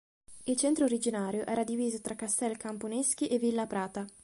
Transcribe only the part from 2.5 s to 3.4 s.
Camponeschi e